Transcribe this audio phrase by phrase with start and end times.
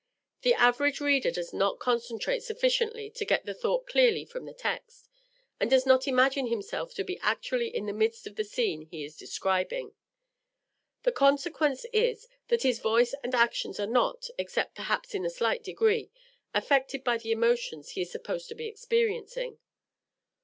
[0.41, 5.07] The average reader does not concentrate sufficiently to get the thought clearly from the text,
[5.59, 9.05] and does not imagine himself to be actually in the midst of the scene he
[9.05, 9.93] is describing.
[11.03, 15.61] The consequence is that his voice and actions are not, except perhaps in a slight
[15.63, 16.09] degree,
[16.51, 19.59] affected by the emotions he is supposed to be experiencing.